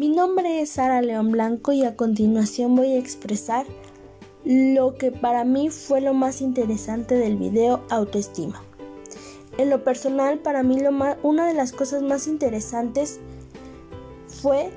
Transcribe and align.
Mi 0.00 0.08
nombre 0.08 0.62
es 0.62 0.70
Sara 0.70 1.02
León 1.02 1.30
Blanco 1.30 1.72
y 1.72 1.84
a 1.84 1.94
continuación 1.94 2.74
voy 2.74 2.92
a 2.92 2.98
expresar 2.98 3.66
lo 4.46 4.94
que 4.94 5.12
para 5.12 5.44
mí 5.44 5.68
fue 5.68 6.00
lo 6.00 6.14
más 6.14 6.40
interesante 6.40 7.16
del 7.16 7.36
video 7.36 7.84
autoestima. 7.90 8.62
En 9.58 9.68
lo 9.68 9.84
personal, 9.84 10.38
para 10.38 10.62
mí 10.62 10.80
lo 10.80 10.88
una 11.22 11.46
de 11.46 11.52
las 11.52 11.72
cosas 11.72 12.02
más 12.02 12.28
interesantes 12.28 13.20
fue 14.26 14.70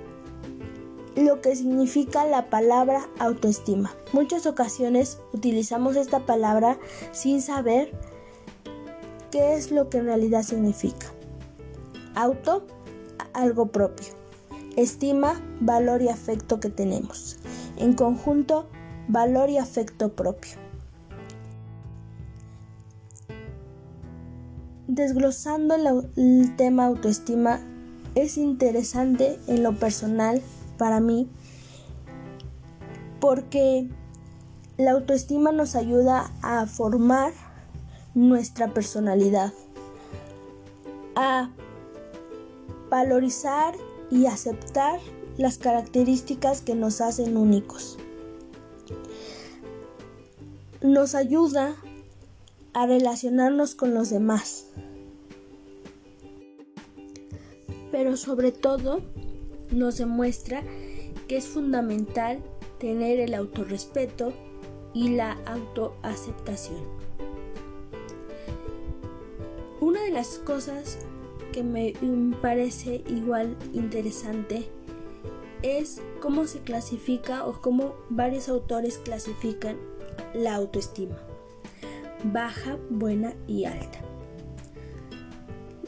lo 1.15 1.39
que 1.39 1.55
significa 1.55 2.25
la 2.25 2.49
palabra 2.49 3.07
autoestima. 3.17 3.95
Muchas 4.11 4.45
ocasiones 4.45 5.19
utilizamos 5.31 5.95
esta 5.95 6.25
palabra 6.25 6.77
sin 7.13 7.41
saber 7.41 7.93
qué 9.31 9.53
es 9.53 9.71
lo 9.71 9.89
que 9.89 9.99
en 9.99 10.07
realidad 10.07 10.43
significa. 10.43 11.13
Auto, 12.13 12.67
algo 13.33 13.67
propio. 13.67 14.22
Estima, 14.75 15.41
valor 15.59 16.01
y 16.01 16.09
afecto 16.09 16.59
que 16.59 16.69
tenemos. 16.69 17.37
En 17.77 17.93
conjunto, 17.93 18.67
valor 19.07 19.49
y 19.49 19.57
afecto 19.57 20.15
propio. 20.15 20.53
Desglosando 24.87 25.75
el 25.75 26.55
tema 26.55 26.85
autoestima, 26.85 27.59
es 28.15 28.37
interesante 28.37 29.39
en 29.47 29.63
lo 29.63 29.77
personal 29.79 30.41
para 30.77 30.99
mí 30.99 31.29
porque 33.19 33.89
la 34.77 34.91
autoestima 34.91 35.53
nos 35.53 35.75
ayuda 35.75 36.31
a 36.41 36.65
formar 36.65 37.31
nuestra 38.13 38.73
personalidad, 38.73 39.53
a 41.15 41.49
valorizar 42.89 43.75
y 44.13 44.27
aceptar 44.27 44.99
las 45.37 45.57
características 45.57 46.61
que 46.61 46.75
nos 46.75 47.01
hacen 47.01 47.35
únicos. 47.35 47.97
Nos 50.81 51.15
ayuda 51.15 51.75
a 52.73 52.85
relacionarnos 52.85 53.73
con 53.73 53.95
los 53.95 54.11
demás. 54.11 54.67
Pero 57.91 58.15
sobre 58.15 58.51
todo 58.51 59.01
nos 59.71 59.97
demuestra 59.97 60.61
que 61.27 61.37
es 61.37 61.47
fundamental 61.47 62.43
tener 62.77 63.19
el 63.19 63.33
autorrespeto 63.33 64.31
y 64.93 65.09
la 65.09 65.39
autoaceptación. 65.47 66.83
Una 69.81 70.03
de 70.03 70.11
las 70.11 70.37
cosas 70.37 70.99
que 71.53 71.63
me 71.63 71.93
parece 72.41 73.03
igual 73.07 73.55
interesante 73.71 74.67
es 75.61 76.01
cómo 76.19 76.45
se 76.45 76.59
clasifica 76.59 77.45
o 77.45 77.61
cómo 77.61 77.95
varios 78.09 78.49
autores 78.49 78.97
clasifican 78.97 79.77
la 80.33 80.55
autoestima. 80.55 81.15
Baja, 82.25 82.77
buena 82.89 83.33
y 83.47 83.63
alta. 83.65 83.99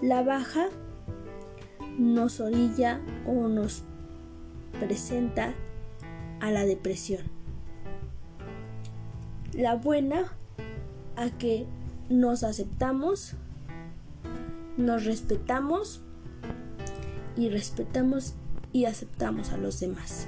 La 0.02 0.24
baja 0.24 0.68
nos 1.98 2.40
orilla 2.40 3.02
o 3.26 3.48
nos 3.48 3.84
presenta 4.80 5.54
a 6.40 6.52
la 6.52 6.66
depresión. 6.66 7.24
La 9.54 9.76
buena 9.76 10.34
a 11.16 11.30
que 11.32 11.66
nos 12.10 12.44
aceptamos, 12.44 13.36
nos 14.78 15.06
respetamos 15.06 16.02
y 17.36 17.50
respetamos 17.50 18.36
y 18.72 18.86
aceptamos 18.86 19.52
a 19.52 19.58
los 19.58 19.80
demás. 19.80 20.28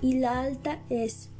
Y 0.00 0.18
la 0.18 0.40
alta 0.40 0.80
es 0.88 1.30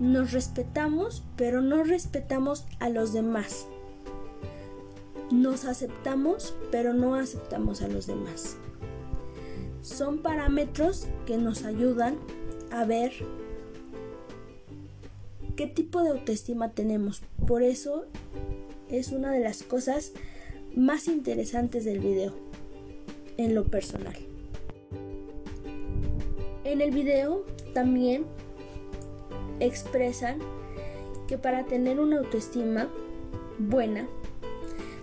nos 0.00 0.32
respetamos, 0.32 1.24
pero 1.36 1.62
no 1.62 1.82
respetamos 1.82 2.66
a 2.80 2.88
los 2.88 3.12
demás. 3.12 3.66
Nos 5.30 5.64
aceptamos, 5.64 6.54
pero 6.70 6.92
no 6.92 7.14
aceptamos 7.14 7.82
a 7.82 7.88
los 7.88 8.06
demás. 8.06 8.56
Son 9.80 10.18
parámetros 10.18 11.06
que 11.24 11.38
nos 11.38 11.64
ayudan 11.64 12.18
a 12.70 12.84
ver 12.84 13.12
qué 15.56 15.66
tipo 15.66 16.02
de 16.02 16.10
autoestima 16.10 16.72
tenemos. 16.72 17.22
Por 17.46 17.62
eso 17.62 18.04
es 18.88 19.12
una 19.12 19.32
de 19.32 19.40
las 19.40 19.62
cosas 19.62 20.12
más 20.76 21.08
interesantes 21.08 21.84
del 21.84 21.98
video, 22.00 22.32
en 23.38 23.54
lo 23.54 23.64
personal. 23.64 24.14
En 26.64 26.82
el 26.82 26.90
video 26.90 27.44
también 27.72 28.26
expresan 29.58 30.38
que 31.26 31.38
para 31.38 31.64
tener 31.64 31.98
una 31.98 32.18
autoestima 32.18 32.88
buena 33.58 34.06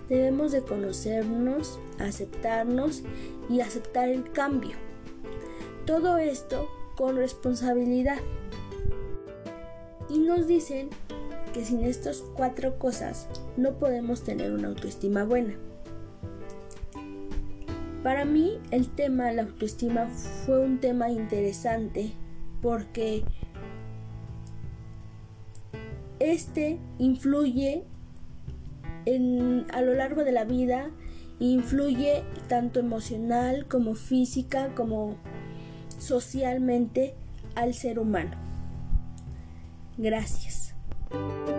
debemos 0.09 0.51
de 0.51 0.61
conocernos, 0.61 1.79
aceptarnos 1.99 3.01
y 3.49 3.61
aceptar 3.61 4.09
el 4.09 4.31
cambio. 4.31 4.75
Todo 5.85 6.17
esto 6.17 6.69
con 6.95 7.15
responsabilidad. 7.15 8.19
Y 10.09 10.19
nos 10.19 10.45
dicen 10.47 10.89
que 11.53 11.63
sin 11.63 11.83
estas 11.83 12.23
cuatro 12.35 12.77
cosas 12.79 13.27
no 13.55 13.73
podemos 13.73 14.23
tener 14.23 14.51
una 14.51 14.69
autoestima 14.69 15.23
buena. 15.23 15.53
Para 18.03 18.25
mí 18.25 18.59
el 18.71 18.89
tema 18.89 19.31
la 19.31 19.43
autoestima 19.43 20.07
fue 20.45 20.59
un 20.59 20.79
tema 20.79 21.09
interesante 21.09 22.11
porque 22.61 23.23
este 26.19 26.79
influye 26.97 27.83
a 29.71 29.81
lo 29.81 29.93
largo 29.93 30.23
de 30.23 30.31
la 30.31 30.45
vida 30.45 30.89
influye 31.39 32.23
tanto 32.47 32.79
emocional 32.79 33.67
como 33.67 33.95
física 33.95 34.73
como 34.75 35.17
socialmente 35.97 37.15
al 37.55 37.73
ser 37.73 37.99
humano. 37.99 38.37
Gracias. 39.97 40.72
Thank 41.13 41.47
you. 41.47 41.52